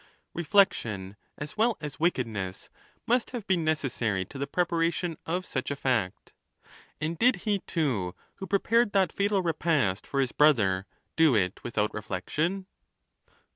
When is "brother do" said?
10.31-11.35